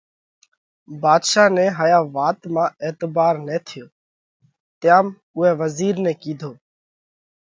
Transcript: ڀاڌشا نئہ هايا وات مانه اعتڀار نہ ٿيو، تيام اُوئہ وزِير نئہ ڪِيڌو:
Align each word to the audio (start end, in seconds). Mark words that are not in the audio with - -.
ڀاڌشا 1.01 1.43
نئہ 1.55 1.65
هايا 1.77 1.99
وات 2.15 2.39
مانه 2.53 2.73
اعتڀار 2.83 3.35
نہ 3.47 3.57
ٿيو، 3.67 3.85
تيام 4.79 5.07
اُوئہ 5.35 5.51
وزِير 5.61 5.95
نئہ 6.03 6.13
ڪِيڌو: 6.21 6.51